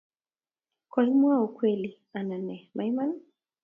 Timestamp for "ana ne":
2.17-2.57